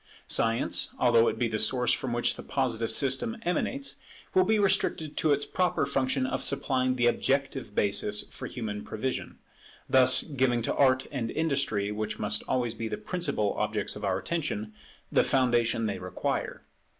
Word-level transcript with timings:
Science, 0.25 0.95
although 0.97 1.27
it 1.27 1.37
be 1.37 1.47
the 1.47 1.59
source 1.59 1.93
from 1.93 2.11
which 2.11 2.35
the 2.35 2.41
Positive 2.41 2.89
system 2.89 3.37
emanates, 3.43 3.97
will 4.33 4.43
be 4.43 4.57
restricted 4.57 5.15
to 5.15 5.31
its 5.31 5.45
proper 5.45 5.85
function 5.85 6.25
of 6.25 6.41
supplying 6.41 6.95
the 6.95 7.05
objective 7.05 7.75
basis 7.75 8.27
for 8.33 8.47
human 8.47 8.83
prevision; 8.83 9.37
thus 9.87 10.23
giving 10.23 10.63
to 10.63 10.73
Art 10.73 11.05
and 11.11 11.29
Industry, 11.29 11.91
which 11.91 12.17
must 12.17 12.41
always 12.47 12.73
be 12.73 12.87
the 12.87 12.97
principal 12.97 13.53
objects 13.59 13.95
of 13.95 14.03
our 14.03 14.17
attention, 14.17 14.73
the 15.11 15.23
foundation 15.23 15.85
they 15.85 15.99
require. 15.99 16.63